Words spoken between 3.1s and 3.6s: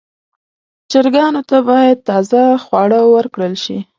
ورکړل